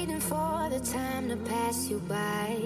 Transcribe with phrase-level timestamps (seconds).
[0.00, 2.56] waiting for the time to pass you by.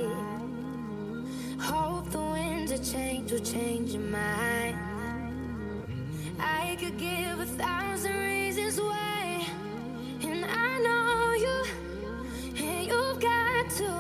[1.59, 4.79] Hope the winds of change will change your mind.
[6.39, 9.47] I could give a thousand reasons why,
[10.23, 11.59] and I know you,
[12.65, 13.91] and you've got to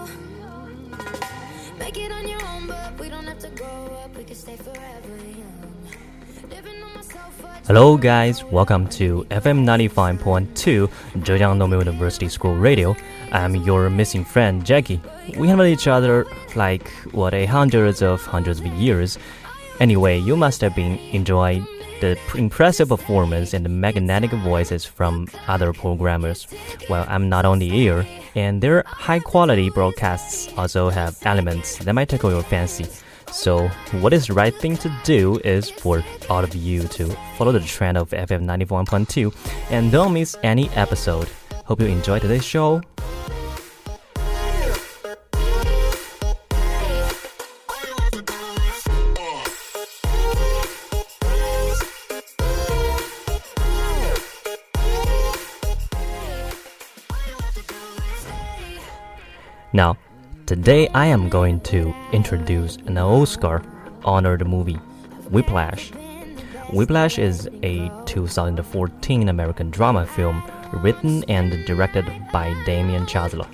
[1.76, 2.68] make it on your own.
[2.68, 5.73] But we don't have to grow up; we can stay forever young.
[7.66, 8.44] Hello, guys.
[8.44, 10.86] Welcome to FM 95.2
[11.24, 12.94] Zhejiang Normal University School Radio.
[13.32, 15.00] I'm your missing friend, Jackie.
[15.38, 19.18] We have known each other like, what, a hundreds of hundreds of years.
[19.80, 21.66] Anyway, you must have been enjoying
[22.00, 26.46] the impressive performance and the magnetic voices from other programmers.
[26.90, 31.94] Well, I'm not on the air, and their high quality broadcasts also have elements that
[31.94, 32.86] might tickle your fancy.
[33.34, 33.66] So,
[34.00, 37.58] what is the right thing to do is for all of you to follow the
[37.58, 39.34] trend of FM 91.2
[39.70, 41.28] and don't miss any episode.
[41.66, 42.80] Hope you enjoy today's show.
[59.72, 59.96] Now,
[60.46, 63.62] today I am going to introduce an Oscar
[64.04, 64.78] honored movie,
[65.30, 65.90] Whiplash.
[66.70, 73.46] Whiplash is a 2014 American drama film written and directed by Damien Chazelle,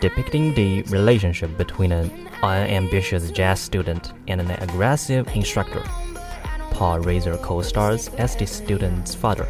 [0.00, 2.10] depicting the relationship between an
[2.42, 5.82] unambitious jazz student and an aggressive instructor.
[6.72, 9.46] Paul Reiser co-stars as the student's father.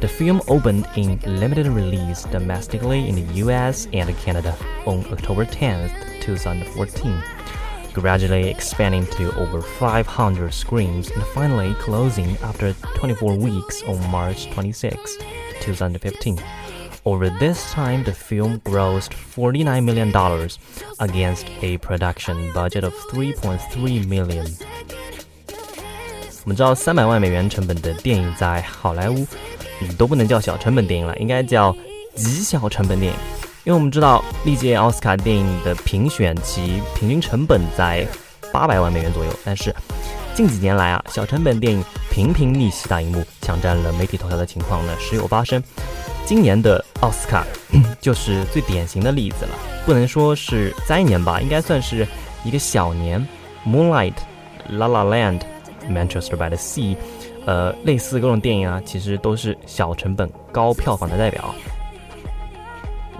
[0.00, 6.07] The film opened in limited release domestically in the US and Canada on October 10,
[6.27, 7.23] 2014,
[7.93, 15.17] gradually expanding to over 500 screens and finally closing after 24 weeks on March 26,
[15.61, 16.37] 2015.
[17.05, 20.09] Over this time, the film grossed $49 million
[20.99, 24.47] against a production budget of 3.3 million.
[26.45, 29.25] 我们知道，三百万美元成本的电影在好莱坞，
[29.81, 31.75] 嗯，都不能叫小成本电影了，应该叫
[32.15, 33.19] 极小成本电影。
[33.68, 38.08] 因为我们知道，历届奥斯卡电影的评选其平均成本在
[38.50, 39.74] 八百万美元左右，但是
[40.34, 45.62] 近几年来啊，小成本电影频频逆袭大荧幕，抢占了媒体头条的情况呢时有发生。
[46.24, 47.44] 今年的奥斯卡
[48.00, 49.50] 就是最典型的例子了，
[49.84, 52.08] 不能说是灾年吧，应该算是
[52.44, 53.28] 一个小年。
[53.66, 54.14] Moonlight、
[54.70, 55.40] La La Land。
[55.90, 56.96] Manchester by the Sea，
[57.46, 61.54] 呃，类似各种电影啊，其实都是小成本高票房的代表。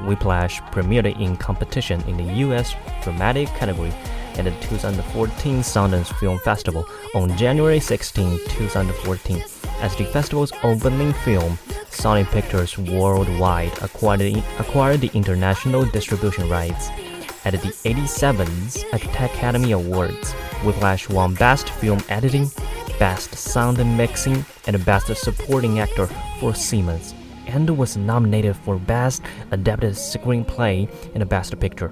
[0.06, 2.74] Whiplash premiered in competition in the U.S.
[3.02, 3.92] dramatic category
[4.36, 9.42] at the 2014 Sundance Film Festival on January 16, 2014.
[9.80, 11.58] As the festival's opening film,
[11.90, 16.88] Sony Pictures Worldwide acquired the, acquired the international distribution rights.
[17.44, 20.32] At the 87th Academy Awards,
[20.64, 22.50] Whiplash won Best Film Editing,
[22.98, 26.08] Best Sound and Mixing, and Best Supporting Actor
[26.40, 27.14] for Simmons,
[27.48, 31.90] and was nominated for Best Adapted Screenplay and Best Picture。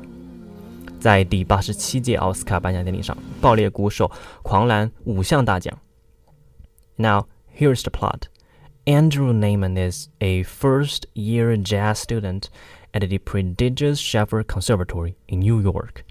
[1.01, 4.07] 在第八十七届奥斯卡颁奖典礼上，《爆裂鼓手》
[4.43, 5.77] 狂揽五项大奖。
[6.97, 8.29] Now here's the plot.
[8.87, 12.49] Andrew Neiman is a first-year jazz student
[12.93, 16.05] at the prestigious Shaffer Conservatory in New York.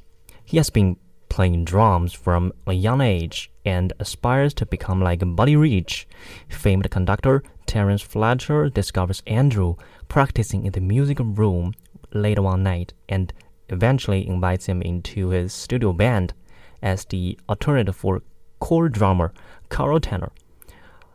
[0.43, 0.97] He has been
[1.29, 6.07] playing drums from a young age and aspires to become like Buddy Rich,
[6.49, 9.75] famed conductor Terence Fletcher discovers Andrew
[10.07, 11.73] practicing in the music room
[12.13, 13.33] late one night and
[13.69, 16.33] eventually invites him into his studio band
[16.81, 18.21] as the alternative for
[18.59, 19.33] core drummer
[19.69, 20.31] Carl Tanner.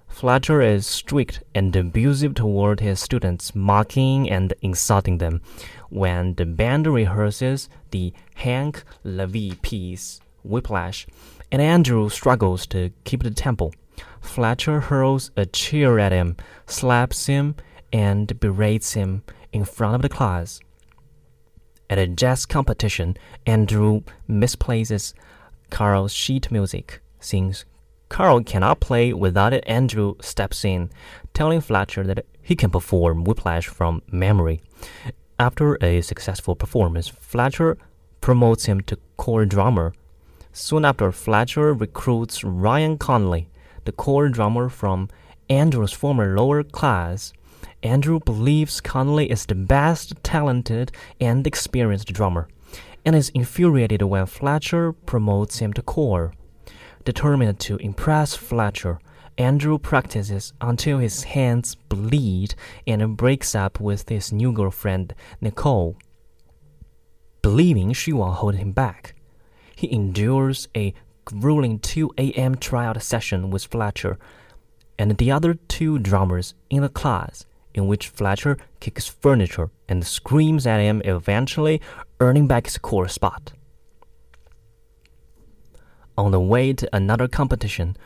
[0.08, 5.40] Fletcher is strict and abusive toward his students, mocking and insulting them.
[5.88, 11.06] When the band rehearses the Hank Levy piece, Whiplash,
[11.52, 13.70] and Andrew struggles to keep the tempo,
[14.20, 16.36] Fletcher hurls a chair at him,
[16.66, 17.56] slaps him,
[17.92, 19.22] and berates him
[19.52, 20.60] in front of the class.
[21.88, 25.14] At a jazz competition, Andrew misplaces
[25.70, 27.64] Carl's sheet music, sings
[28.10, 29.64] Carl cannot play without it.
[29.66, 30.90] Andrew steps in,
[31.32, 34.60] telling Fletcher that he can perform Whiplash from memory.
[35.38, 37.78] After a successful performance, Fletcher
[38.20, 39.94] promotes him to core drummer.
[40.52, 43.48] Soon after, Fletcher recruits Ryan Connolly,
[43.84, 45.08] the core drummer from
[45.48, 47.32] Andrew's former lower class.
[47.82, 52.48] Andrew believes Connolly is the best talented and experienced drummer,
[53.04, 56.32] and is infuriated when Fletcher promotes him to core.
[57.04, 58.98] Determined to impress Fletcher,
[59.38, 62.54] Andrew practices until his hands bleed
[62.86, 65.96] and breaks up with his new girlfriend, Nicole.
[67.42, 69.14] believing she won't hold him back.
[69.74, 70.92] He endures a
[71.30, 72.56] grueling 2 a.m.
[72.56, 74.18] tryout session with Fletcher
[74.98, 80.66] and the other two drummers in the class, in which Fletcher kicks furniture and screams
[80.66, 81.80] at him, eventually
[82.20, 83.52] earning back his core spot.
[86.18, 87.96] On the way to another competition,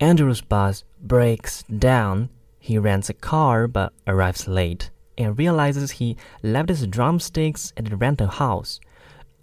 [0.00, 2.30] Andrew's bus breaks down.
[2.58, 7.96] He rents a car but arrives late and realizes he left his drumsticks at the
[7.96, 8.80] rental house.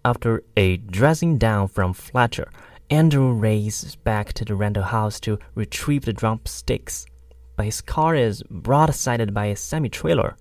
[0.03, 2.49] After a dressing down from Fletcher,
[2.89, 7.05] Andrew races back to the rental house to retrieve the drumsticks,
[7.57, 10.37] but his car is broadsided by a semi trailer.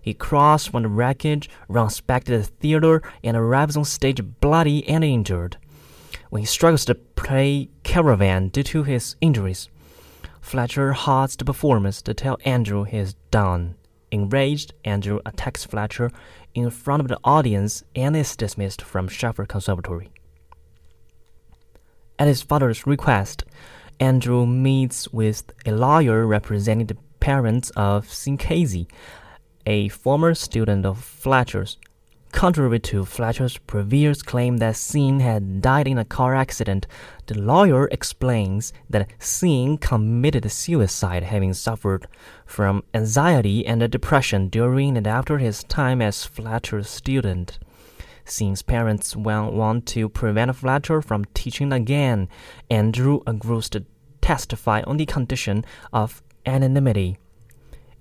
[0.00, 4.88] He crosses from the wreckage, runs back to the theater, and arrives on stage bloody
[4.88, 5.56] and injured.
[6.30, 9.68] When he struggles to play Caravan due to his injuries,
[10.40, 13.74] Fletcher halts the performance to tell Andrew he is done.
[14.12, 16.12] Enraged, Andrew attacks Fletcher
[16.54, 20.10] in front of the audience and is dismissed from Shaffer Conservatory.
[22.18, 23.44] At his father's request,
[24.00, 28.88] Andrew meets with a lawyer representing the parents of Casey,
[29.64, 31.76] a former student of Fletcher's.
[32.32, 36.88] Contrary to Fletcher's previous claim that Sean had died in a car accident,
[37.26, 42.08] the lawyer explains that Sean committed suicide having suffered
[42.44, 47.60] from anxiety and depression during and after his time as Fletcher's student.
[48.30, 52.28] Sean's parents want to prevent Fletcher from teaching again,
[52.70, 53.84] Andrew agrees to
[54.20, 57.18] testify on the condition of anonymity,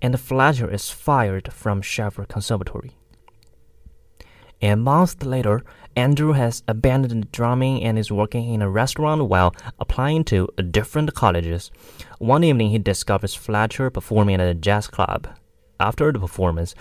[0.02, 2.92] and Fletcher is fired from Shaffer Conservatory.
[4.62, 5.64] A month later,
[5.96, 11.72] Andrew has abandoned drumming and is working in a restaurant while applying to different colleges.
[12.18, 15.28] One evening, he discovers Fletcher performing at a jazz club.
[15.80, 16.74] After the performance,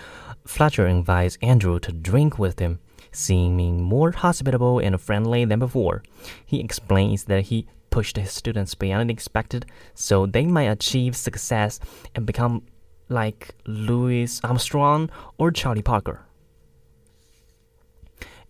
[0.45, 2.79] Fletcher invites Andrew to drink with him,
[3.17, 6.03] seeming more hospitable and friendly than before.
[6.45, 9.65] He explains that he pushed his students beyond expected
[9.95, 11.79] so they might achieve success
[12.13, 12.61] and become
[13.09, 16.21] like Louis Armstrong or Charlie Parker.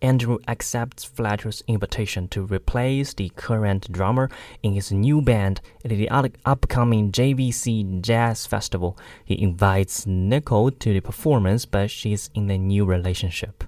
[0.02, 4.30] Andrew accepts Fletcher's invitation to replace the current drummer
[4.62, 6.10] in his new band at the
[6.46, 8.98] upcoming JVC Jazz Festival.
[9.26, 13.64] He invites Nicole to the performance, but she's in a new relationship.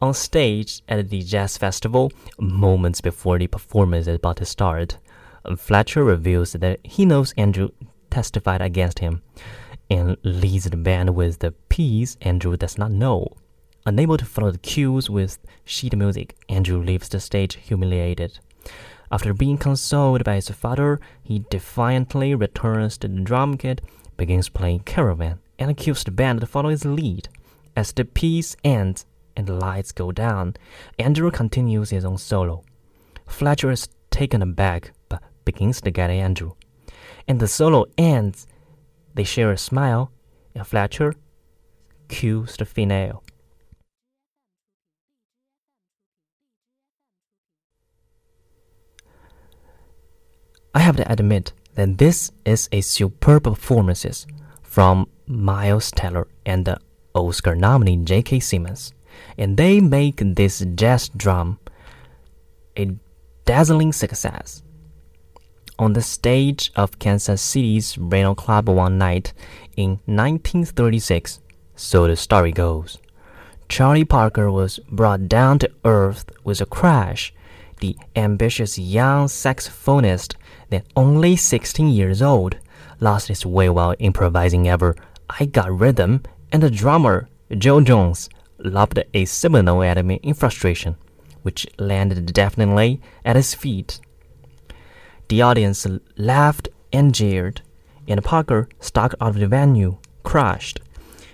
[0.00, 4.98] On stage at the Jazz Festival, moments before the performance is about to start,
[5.56, 7.68] Fletcher reveals that he knows Andrew
[8.10, 9.22] testified against him
[9.88, 13.28] and leads the band with the piece Andrew does not know.
[13.86, 18.38] Unable to follow the cues with sheet music, Andrew leaves the stage humiliated.
[19.12, 23.82] After being consoled by his father, he defiantly returns to the drum kit,
[24.16, 27.28] begins playing Caravan, and accuses the band to follow his lead.
[27.76, 29.04] As the piece ends
[29.36, 30.54] and the lights go down,
[30.98, 32.64] Andrew continues his own solo.
[33.26, 36.52] Fletcher is taken aback but begins to get Andrew.
[37.26, 38.46] And the solo ends.
[39.14, 40.10] They share a smile,
[40.54, 41.14] and Fletcher
[42.08, 43.18] cues the finale.
[50.74, 54.26] I have to admit that this is a superb performance
[54.62, 56.78] from Miles Teller and the
[57.14, 58.40] Oscar nominee J.K.
[58.40, 58.92] Simmons,
[59.36, 61.58] and they make this jazz drum
[62.76, 62.94] a
[63.44, 64.62] dazzling success.
[65.78, 69.32] On the stage of Kansas City's Reno Club one night
[69.76, 71.40] in 1936,
[71.74, 72.98] so the story goes,
[73.68, 77.34] Charlie Parker was brought down to earth with a crash.
[77.80, 80.34] The ambitious young saxophonist
[80.70, 82.56] then only 16 years old,
[83.00, 84.96] lost his way while improvising ever
[85.30, 88.28] I Got Rhythm, and the drummer, Jo Jones,
[88.64, 90.96] lobbed a cymbal at him in frustration,
[91.42, 94.00] which landed deafeningly at his feet.
[95.28, 97.62] The audience laughed and jeered,
[98.08, 100.80] and Parker stalked out of the venue, crushed.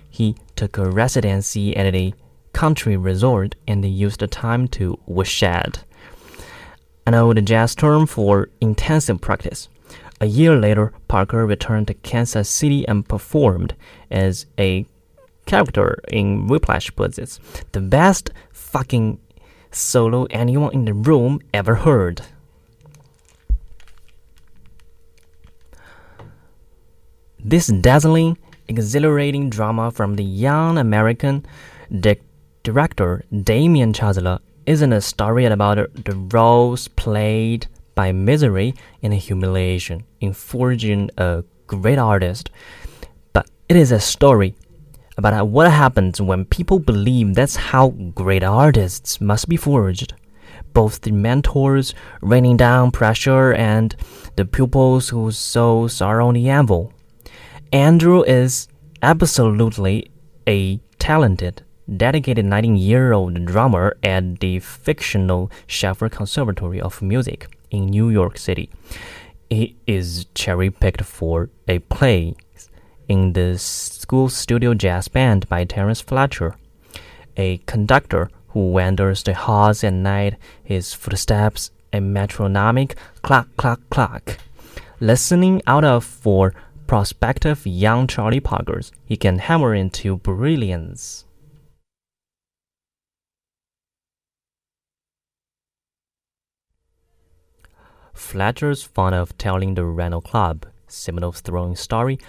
[0.09, 2.13] He took a residency at a
[2.53, 5.79] country resort and used the time to woodshed
[7.05, 9.69] an old jazz term for intensive practice.
[10.19, 13.75] A year later, Parker returned to Kansas City and performed
[14.11, 14.85] as a
[15.51, 17.37] character in Whiplash puts it,
[17.73, 19.19] the best fucking
[19.69, 22.21] solo anyone in the room ever heard.
[27.43, 28.37] This dazzling,
[28.69, 31.45] exhilarating drama from the young American
[32.05, 32.23] di-
[32.63, 40.31] director Damien Chazelle isn't a story about the roles played by misery and humiliation in
[40.31, 42.49] forging a great artist,
[43.33, 44.55] but it is a story
[45.17, 50.13] about what happens when people believe that's how great artists must be forged.
[50.73, 53.95] Both the mentors raining down pressure and
[54.35, 56.93] the pupils whose souls are on the anvil.
[57.73, 58.67] Andrew is
[59.01, 60.11] absolutely
[60.47, 61.63] a talented,
[61.97, 68.37] dedicated 19 year old drummer at the fictional Shaffer Conservatory of Music in New York
[68.37, 68.69] City.
[69.49, 72.35] He is cherry picked for a play
[73.07, 76.55] in the school studio jazz band by Terence Fletcher,
[77.37, 84.39] a conductor who wanders the halls at night, his footsteps a metronomic clack clack clack.
[84.99, 86.53] Listening out of for
[86.87, 91.25] prospective young Charlie Parkers, he can hammer into brilliance.
[98.13, 102.19] Fletcher's fond of telling the Randall Club cymbals throwing story,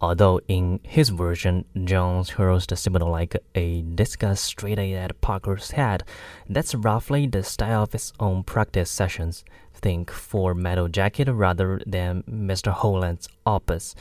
[0.00, 6.04] although in his version, Jones hurls the cymbal like a discus straight at Parker's head.
[6.48, 9.44] That's roughly the style of his own practice sessions.
[9.74, 12.72] Think Full Metal Jacket rather than Mr.
[12.72, 13.94] Holland's opus.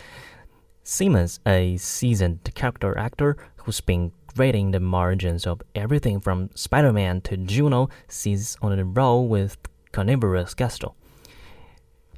[0.84, 7.22] Simmons, a seasoned character actor who's been grading the margins of everything from Spider Man
[7.22, 9.58] to Juno, sees on the role with
[9.92, 10.96] carnivorous gusto.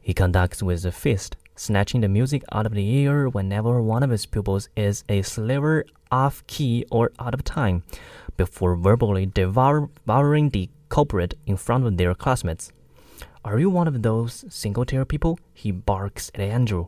[0.01, 4.09] He conducts with a fist, snatching the music out of the air whenever one of
[4.09, 7.83] his pupils is a sliver off key or out of time,
[8.37, 12.71] before verbally devouring the culprit in front of their classmates.
[13.43, 15.37] Are you one of those single tear people?
[15.53, 16.87] He barks at Andrew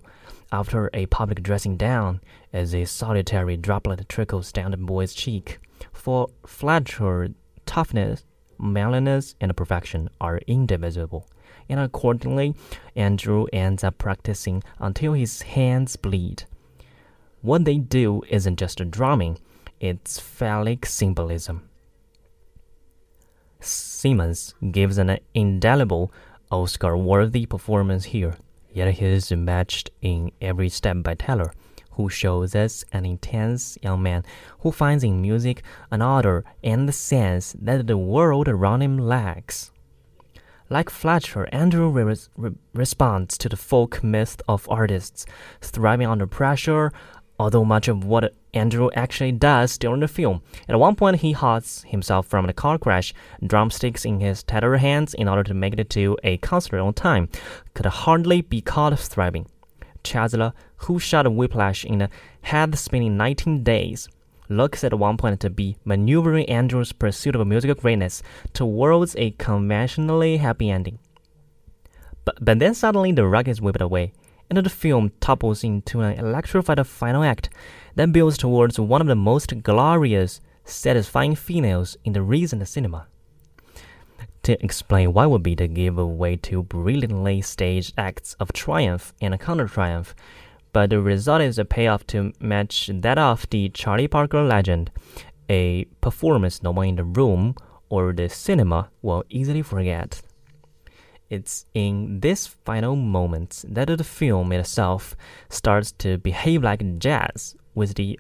[0.54, 2.22] after a public dressing down
[2.54, 5.60] as a solitary droplet trickles down the boy's cheek.
[5.92, 7.30] For Fletcher,
[7.66, 8.24] toughness,
[8.58, 11.28] manliness, and perfection are indivisible
[11.72, 12.54] and accordingly,
[12.96, 16.44] Andrew ends up practicing until his hands bleed.
[17.42, 19.40] What they do isn't just drumming,
[19.80, 21.70] it's phallic symbolism.
[23.62, 26.12] Simmons gives an indelible
[26.52, 28.36] Oscar worthy performance here,
[28.74, 31.54] yet he is matched in every step by Teller,
[31.92, 34.24] who shows us an intense young man
[34.60, 39.72] who finds in music an order and the sense that the world around him lacks.
[40.72, 45.26] Like Fletcher, Andrew re re responds to the folk myth of artists
[45.60, 46.94] thriving under pressure,
[47.38, 50.42] although much of what Andrew actually does during the film.
[50.70, 53.14] At one point, he hods himself from a car crash,
[53.46, 57.28] drumsticks in his tattered hands in order to make it to a concert on time,
[57.74, 59.48] could hardly be called thriving.
[60.06, 62.10] Chazelle, who shot a Whiplash in a
[62.44, 64.08] head spinning 19 days,
[64.52, 68.22] looks at one point to be maneuvering Andrew's pursuit of musical greatness
[68.54, 71.00] towards a conventionally happy ending.
[72.26, 74.14] But, but then suddenly the rug is whipped away,
[74.50, 77.50] and the film topples into an electrified final act
[77.96, 83.08] that builds towards one of the most glorious, satisfying finales in the recent cinema.
[84.44, 89.40] To explain why would be to give way to brilliantly staged acts of triumph and
[89.40, 90.16] counter triumph,
[90.74, 94.92] but the result is a payoff to match that of the Charlie Parker legend,
[95.50, 97.56] a performance no one in the room
[97.90, 100.22] or the cinema will easily forget.
[101.30, 105.16] It's in this final moment that the film itself
[105.50, 108.20] starts to behave like jazz, with the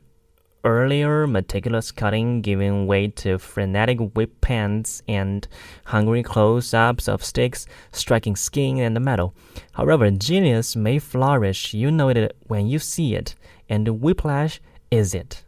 [0.63, 5.47] earlier meticulous cutting giving way to frenetic whip pans and
[5.85, 9.33] hungry close ups of sticks striking skin and metal.
[9.73, 13.35] However, genius may flourish, you know it when you see it,
[13.69, 15.43] and whiplash is it.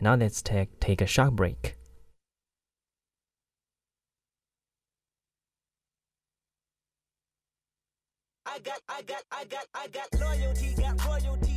[0.00, 1.76] Now let's take, take a short break.
[8.46, 11.53] I got, I got, I got, I got loyalty, got royalty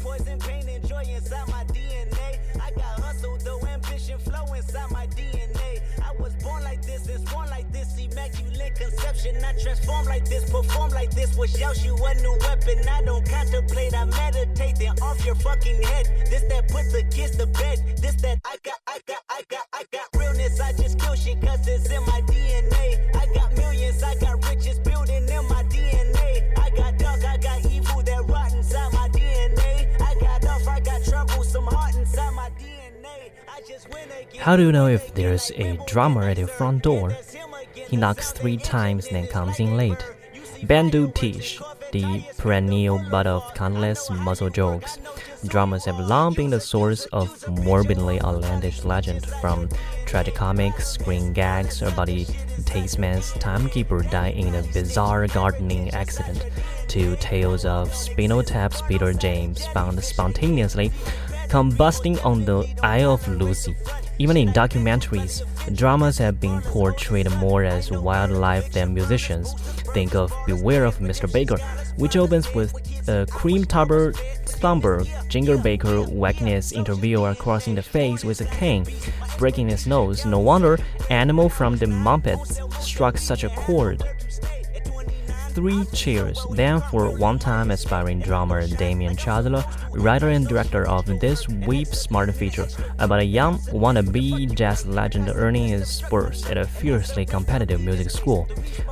[0.00, 2.38] poison, pain, and joy inside my DNA.
[2.56, 5.80] I got hustle, though ambition, flow inside my DNA.
[6.02, 9.36] I was born like this, and born like this, immaculate conception.
[9.44, 12.78] I transform like this, perform like this, which yells you a new weapon.
[12.88, 16.06] I don't contemplate, I meditate, then off your fucking head.
[16.30, 17.78] This that put the kids to bed.
[18.00, 20.60] This that I got, I got, I got, I got realness.
[20.60, 20.99] I just
[34.40, 37.14] How do you know if there's a drummer at your front door?
[37.74, 40.02] He knocks three times, then comes in late.
[40.62, 41.60] Bandu Tish,
[41.92, 44.98] the perennial butt of countless muscle jokes.
[45.46, 49.68] Dramas have long been the source of morbidly outlandish legend, from
[50.06, 52.24] tragicomic screen gags about the
[52.64, 56.46] tasteman's timekeeper dying in a bizarre gardening accident,
[56.88, 60.90] to tales of Spinal Tap's Peter James Bond spontaneously
[61.48, 63.76] combusting on the Isle of Lucy.
[64.20, 65.40] Even in documentaries,
[65.74, 69.54] dramas have been portrayed more as wildlife than musicians.
[69.94, 71.32] Think of Beware of Mr.
[71.32, 71.56] Baker,
[71.96, 72.70] which opens with
[73.08, 74.12] a cream tubber
[74.44, 78.84] Thumber, Ginger Baker whacking his interviewer across the face with a cane,
[79.38, 80.26] breaking his nose.
[80.26, 84.02] No wonder Animal from the Muppets struck such a chord
[85.54, 86.44] three cheers.
[86.52, 92.32] Then, for one time aspiring drummer Damien Chazelle, writer and director of this Weep Smart
[92.34, 92.66] feature
[92.98, 98.48] about a young wannabe jazz legend earning his spurs at a fiercely competitive music school.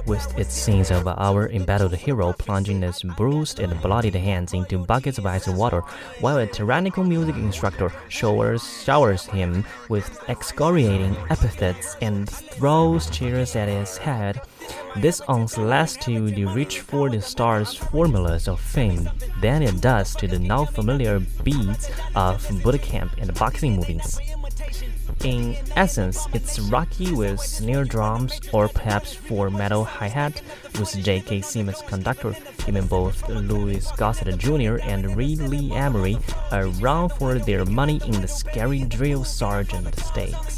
[0.07, 5.19] With its scenes of our embattled hero plunging his bruised and bloodied hands into buckets
[5.19, 5.83] of ice and water,
[6.21, 13.69] while a tyrannical music instructor showers, showers him with excoriating epithets and throws cheers at
[13.69, 14.41] his head.
[14.97, 19.09] This owns less to the reach for the stars formulas of fame
[19.41, 24.19] than it does to the now familiar beats of boot camp and boxing movies.
[25.25, 30.41] In essence, it's rocky with snare drums, or perhaps for metal hi-hat
[30.79, 31.41] with J.K.
[31.41, 34.79] Simmons conductor, giving both Louis Gossett Jr.
[34.83, 36.23] and Reed Lee Ermey
[36.53, 40.58] a run for their money in the scary drill sergeant stakes.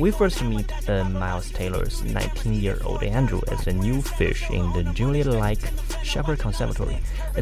[0.00, 4.72] We first meet uh, Miles Teller's 19 year old Andrew as a new fish in
[4.72, 5.60] the Juilliard like
[6.02, 6.98] Shaffer Conservatory,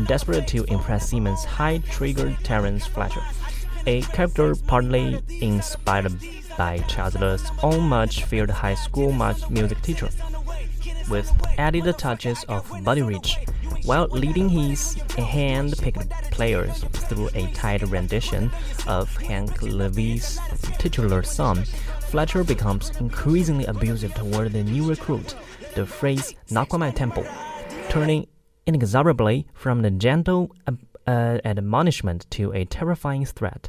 [0.06, 3.22] desperate to impress Simmons' high triggered Terence Fletcher,
[3.86, 6.12] a character partly inspired
[6.58, 9.12] by Chazelle's own much feared high school
[9.48, 10.08] music teacher,
[11.08, 13.36] with added touches of Buddy Rich,
[13.84, 18.50] while leading his hand picked players through a tight rendition
[18.86, 20.38] of Hank Levy's
[20.78, 21.64] titular song.
[22.10, 25.36] Fletcher becomes increasingly abusive toward the new recruit,
[25.76, 27.24] the phrase my temple,
[27.88, 28.26] turning
[28.66, 30.50] inexorably from the gentle
[31.06, 33.68] uh, admonishment to a terrifying threat.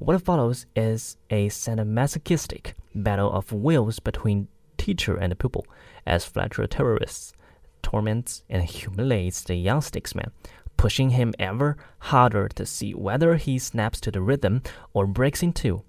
[0.00, 5.64] What follows is a sadomasochistic battle of wills between teacher and pupil,
[6.04, 7.34] as Fletcher terrorists,
[7.82, 10.32] torments, and humiliates the young Sticksman,
[10.76, 15.52] pushing him ever harder to see whether he snaps to the rhythm or breaks in
[15.52, 15.84] two.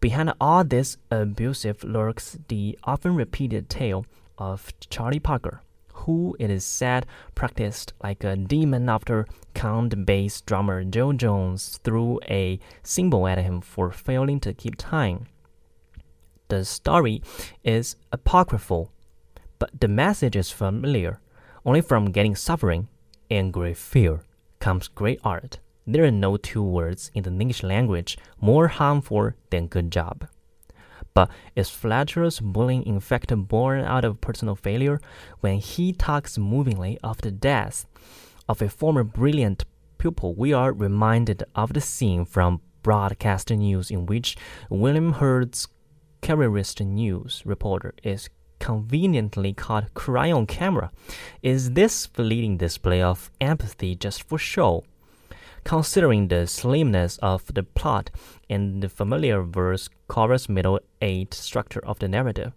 [0.00, 4.06] Behind all this abusive lurks the often repeated tale
[4.38, 5.60] of Charlie Parker,
[5.92, 12.18] who it is said practiced like a demon after Count Basie drummer Jo Jones threw
[12.30, 15.26] a cymbal at him for failing to keep time.
[16.48, 17.22] The story
[17.62, 18.90] is apocryphal,
[19.58, 21.20] but the message is familiar.
[21.66, 22.88] Only from getting suffering
[23.30, 24.22] and great fear
[24.60, 25.58] comes great art.
[25.92, 30.28] There are no two words in the English language more harmful than good job.
[31.14, 35.00] But is Fletcher's bullying in fact born out of personal failure
[35.40, 37.86] when he talks movingly of the death
[38.48, 39.64] of a former brilliant
[39.98, 40.32] pupil?
[40.36, 44.36] We are reminded of the scene from broadcast news in which
[44.68, 45.66] William Hurt's
[46.22, 50.92] careerist news reporter is conveniently caught crying on camera.
[51.42, 54.84] Is this fleeting display of empathy just for show?
[55.64, 58.10] Considering the slimness of the plot
[58.48, 62.52] and the familiar verse chorus middle eight structure of the narrative,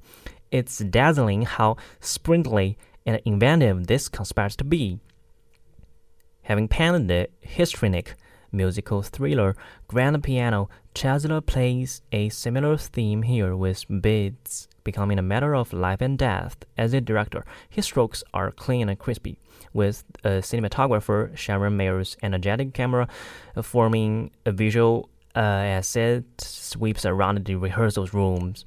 [0.51, 4.99] it's dazzling how sprightly and inventive this conspires to be.
[6.43, 8.15] Having penned the histrionic
[8.51, 9.55] musical thriller
[9.87, 16.01] Grand Piano, Chazelle plays a similar theme here with beats becoming a matter of life
[16.01, 16.57] and death.
[16.77, 19.37] As a director, his strokes are clean and crispy,
[19.73, 23.07] with a cinematographer Sharone Meir's energetic camera
[23.61, 28.65] forming a visual uh, as it sweeps around the rehearsals rooms.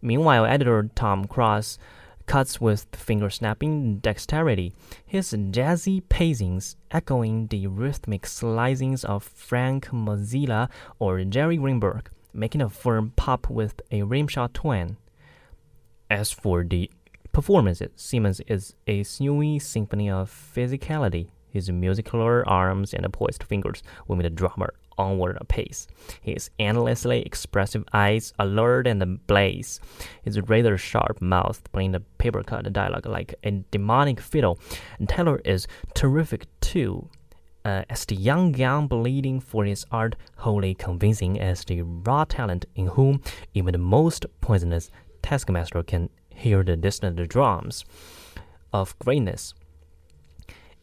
[0.00, 1.78] Meanwhile, editor Tom Cross
[2.26, 4.72] cuts with finger snapping dexterity,
[5.04, 12.68] his jazzy pacings echoing the rhythmic slicings of Frank Mazzola or Jerry Greenberg, making a
[12.68, 14.96] firm pop with a rimshot twang.
[16.10, 16.90] As for the
[17.32, 21.28] performances, Simmons is a snowy symphony of physicality.
[21.50, 25.88] His musical arms and poised fingers will the drummer onward apace.
[26.22, 29.80] His endlessly expressive eyes alert and ablaze.
[30.22, 34.58] His rather sharp mouth playing the paper cut dialogue like a demonic fiddle.
[34.98, 37.08] And Teller is terrific too.
[37.64, 42.64] Uh, as the young gun bleeding for his art, wholly convincing as the raw talent
[42.76, 43.20] in whom
[43.54, 44.88] even the most poisonous
[45.26, 47.84] taskmaster can hear the distant drums
[48.72, 49.54] of greatness.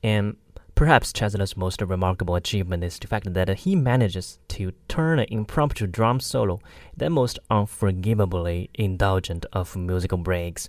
[0.04, 0.36] And
[0.76, 5.88] perhaps Chazelle's most remarkable achievement is the fact that he manages to turn an impromptu
[5.88, 6.60] drum solo,
[6.98, 10.68] the most unforgivably indulgent of musical breaks,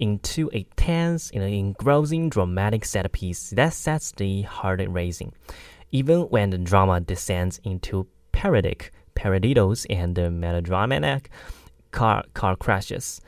[0.00, 5.32] into a tense and engrossing dramatic set piece that sets the heart racing,
[5.92, 11.30] even when the drama descends into parodic paradiddles and melodramatic
[11.94, 13.20] car, car crashes.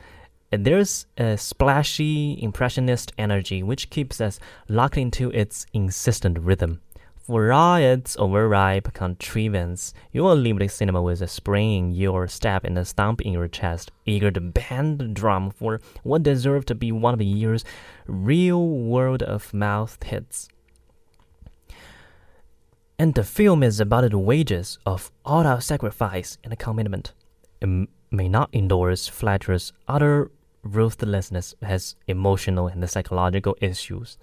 [0.51, 6.81] There's a splashy, impressionist energy which keeps us locked into its insistent rhythm.
[7.15, 12.27] For all its overripe contrivance, you will leave the cinema with a spring in your
[12.27, 16.65] step and a thump in your chest, eager to bang the drum for what deserves
[16.67, 17.65] to be one of the year's
[18.05, 20.47] real world of mouth hits.
[22.97, 27.13] And the film is about the wages of all our sacrifice and commitment.
[27.61, 30.31] It may not endorse Fletcher's utter
[30.63, 34.17] ruthlessness has emotional and psychological issues,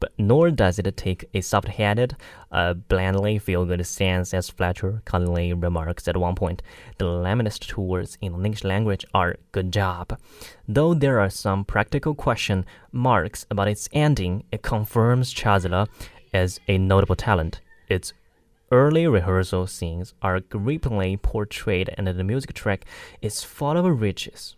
[0.00, 2.16] but nor does it take a soft headed,
[2.52, 6.62] uh, blandly feel good stance, as Fletcher cunningly remarks at one point.
[6.98, 10.18] The lamest tools in English language are good job.
[10.68, 15.88] Though there are some practical question marks about its ending, it confirms Chazelle
[16.32, 17.60] as a notable talent.
[17.88, 18.12] Its
[18.76, 22.84] early rehearsal scenes are grippingly portrayed, and the music track
[23.22, 24.54] is full of riches.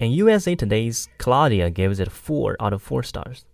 [0.00, 3.44] In USA Today's Claudia gives it 4 out of 4 stars,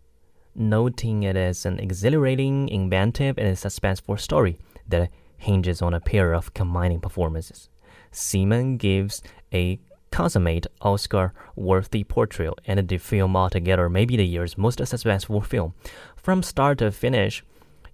[0.55, 6.55] noting it as an exhilarating, inventive, and suspenseful story that hinges on a pair of
[6.55, 7.69] combining performances.
[8.11, 9.79] Seaman gives a
[10.11, 15.75] consummate Oscar worthy portrayal, and the film altogether may be the year's most suspenseful film.
[16.17, 17.45] From start to finish,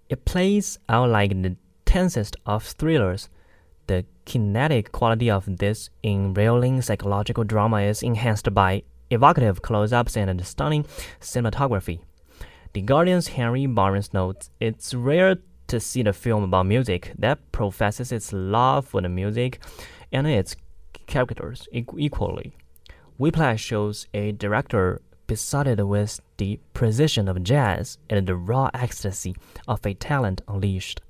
[0.09, 3.29] it plays out like the tensest of thrillers
[3.87, 10.45] the kinetic quality of this enrailing psychological drama is enhanced by evocative close ups and
[10.47, 10.85] stunning
[11.21, 12.01] cinematography.
[12.73, 15.37] The Guardian's Henry Barnes notes it's rare
[15.69, 19.61] to see the film about music that professes its love for the music
[20.13, 20.57] and its
[21.07, 22.57] characters equally.
[23.19, 29.35] Whiplash shows a director besotted with the precision of jazz and the raw ecstasy
[29.67, 31.01] of a talent unleashed.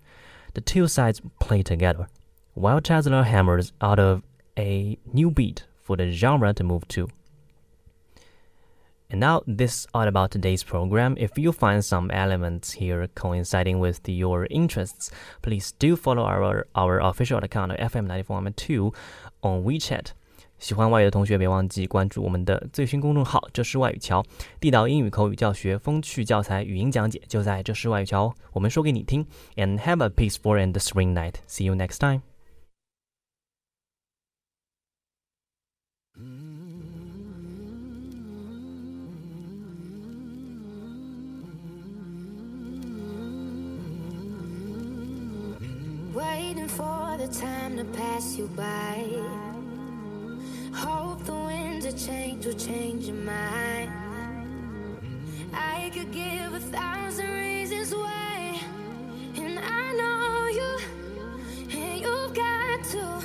[0.54, 2.08] The two sides play together
[2.54, 4.22] while Chazelle hammers out of
[4.58, 7.08] a new beat for the genre to move to.
[9.10, 11.14] And now, this is all about today's program.
[11.18, 15.10] If you find some elements here coinciding with your interests,
[15.42, 18.94] please do follow our our official account of FM 94.2
[19.42, 20.14] on WeChat.
[20.63, 24.23] 喜欢外语的同学，别忘记关注我们的最新公众号“这是外语桥”，
[24.59, 29.25] 地道英语口语教学、风趣教材、语音讲解就在这是外语桥，我们说给你听。
[29.55, 31.35] And have a peaceful and serene night.
[31.47, 32.21] See you next time.
[46.11, 49.05] Waiting for the time to pass you by.
[50.74, 53.92] Hope the winds of change will change your mind.
[55.52, 58.60] I could give a thousand reasons why,
[59.36, 63.14] and I know you, and you've got to.